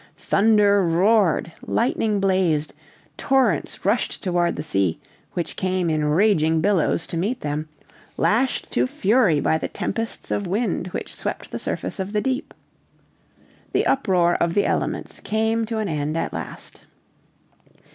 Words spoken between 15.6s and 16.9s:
to an end at last.